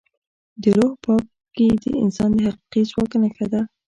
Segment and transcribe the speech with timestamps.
[0.61, 3.61] د روح پاکي د انسان د حقیقي ځواک نښه ده.